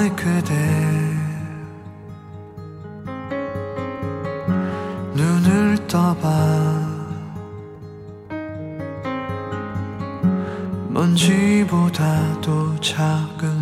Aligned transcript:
말 0.00 0.08
그대 0.16 0.54
눈을 5.12 5.76
떠봐. 5.88 6.26
먼지보다도 10.88 12.80
작은 12.80 13.59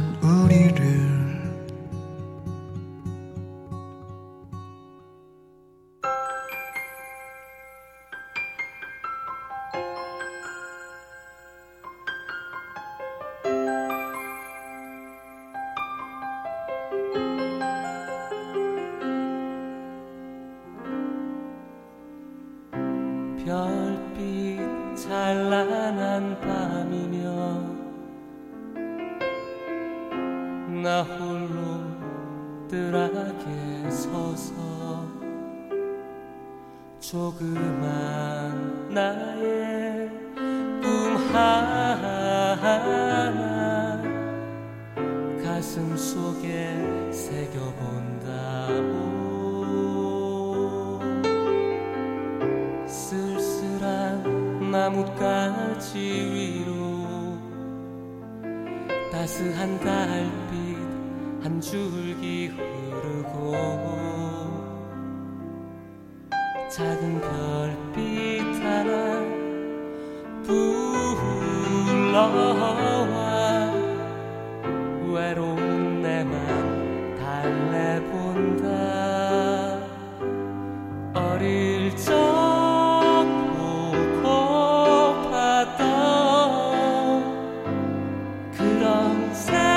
그 89.29 89.68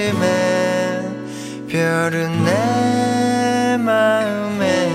아침에 0.00 1.04
별은 1.68 2.44
내 2.44 3.76
마음에. 3.76 4.90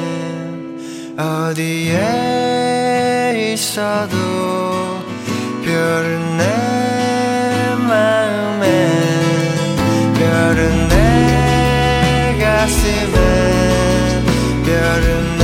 어디에 1.15 1.93
있어도 3.53 4.15
별은 5.63 6.37
내 6.37 6.43
마음에. 7.87 8.89
별은 10.15 10.87
내 10.89 12.37
가슴에. 12.41 13.15
별은 14.65 15.34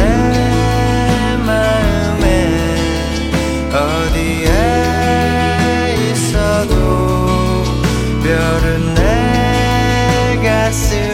I 10.71 10.73
see. 10.73 11.10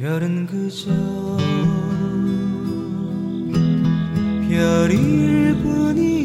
별은 0.00 0.46
그저 0.46 0.90
별일 4.48 5.54
뿐이 5.62 6.19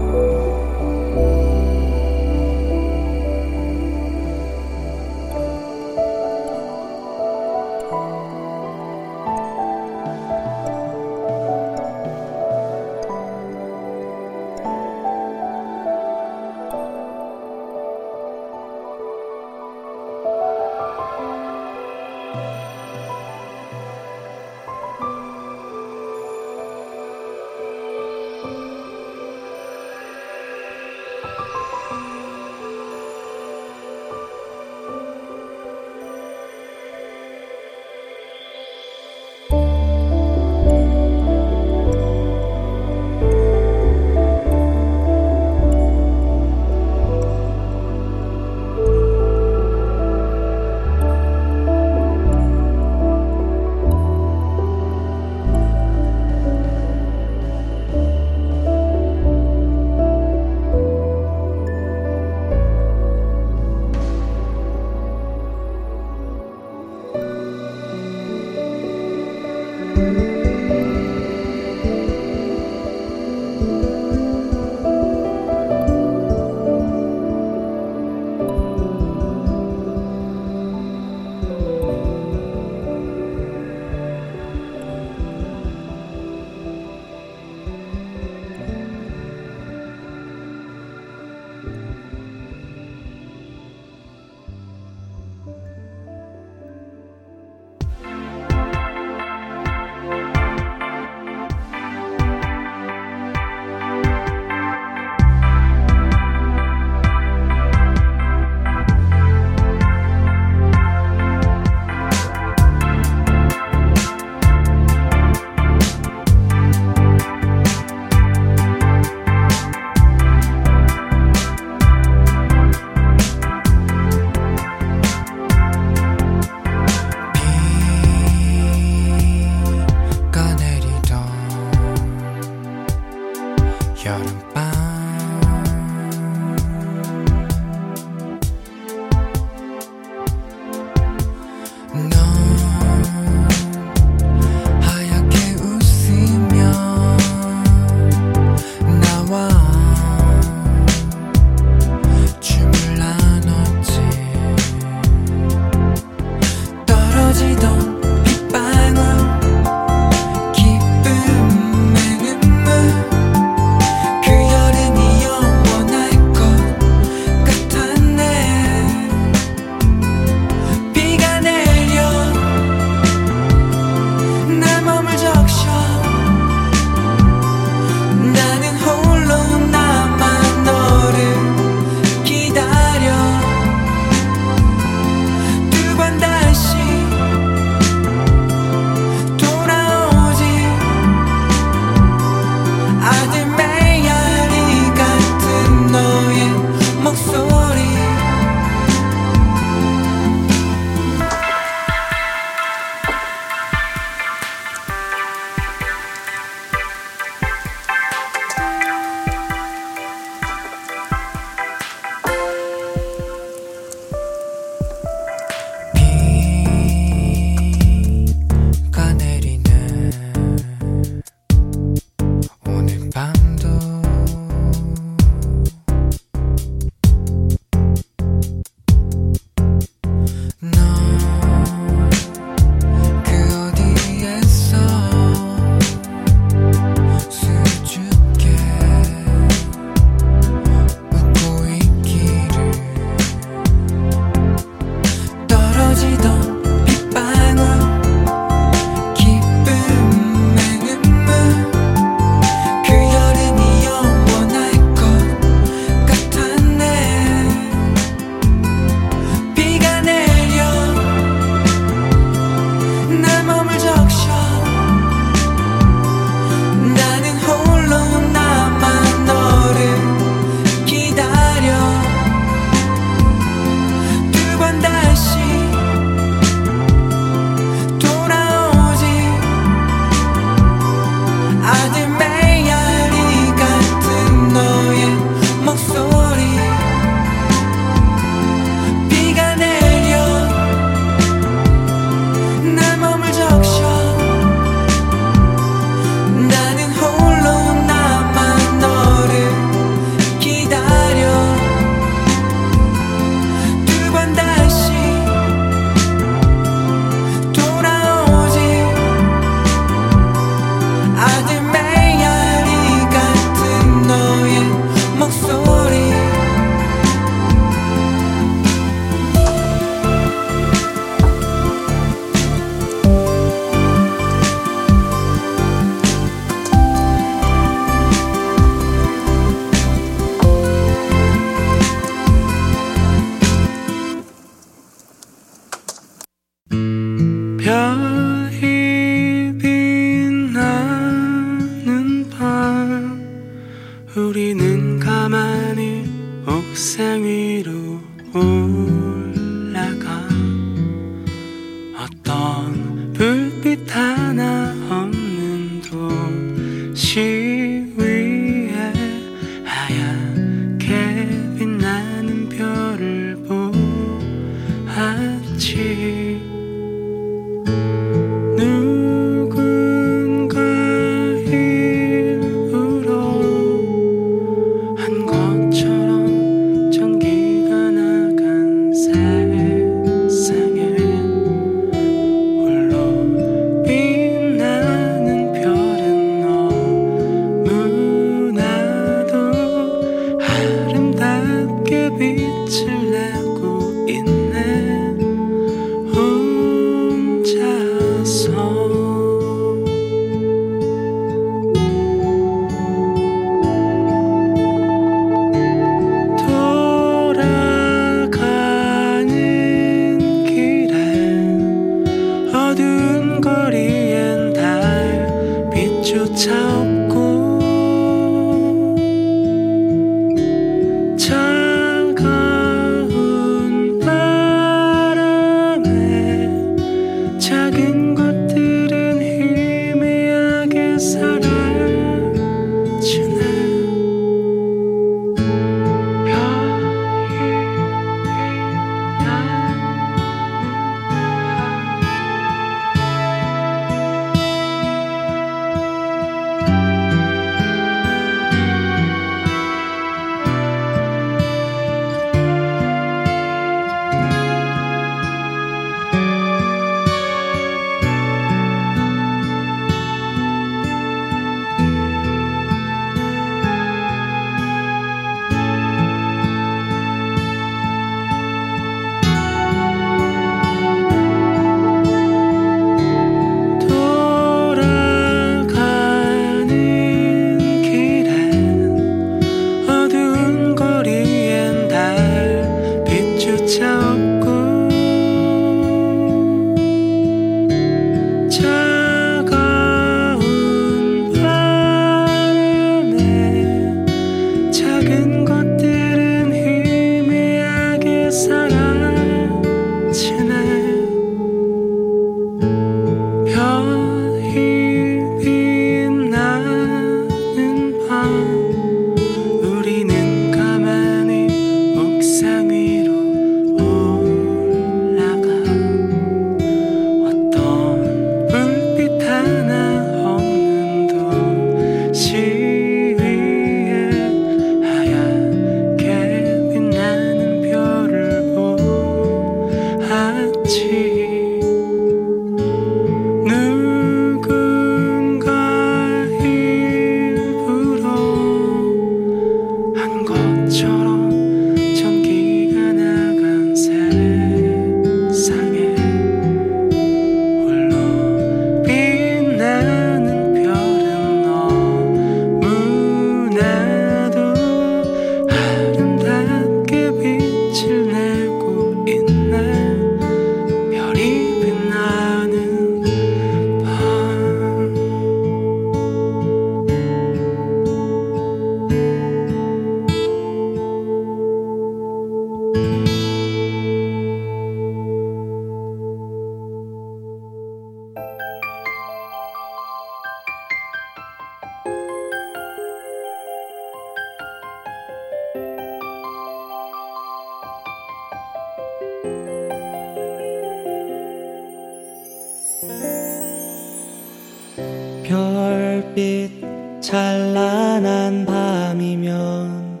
찬란한 597.12 598.46
밤이면 598.46 600.00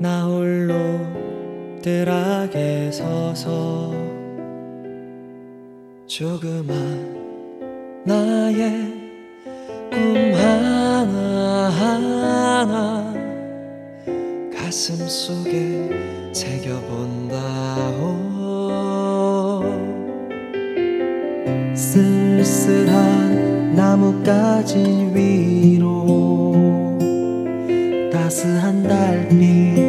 나 0.00 0.24
홀로 0.24 0.74
뜰하게 1.80 2.90
서서 2.90 3.92
조그만 6.06 6.74
나의 8.04 8.92
꿈 9.92 10.32
하나하나 10.34 12.04
가슴 14.52 14.96
속에 15.06 16.32
새겨본다 16.32 17.36
쓸쓸한 22.66 23.76
나뭇가지 23.76 24.76
위로 25.14 26.52
따스한 28.12 28.82
달빛 28.82 29.85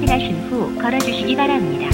확인하신 0.00 0.48
후 0.48 0.74
걸어주시기 0.80 1.36
바랍니다. 1.36 1.84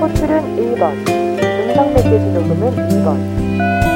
호출은 0.00 0.56
1번, 0.56 1.08
음성 1.08 1.92
메시지 1.94 2.26
녹음은 2.32 2.70
2번, 2.88 3.87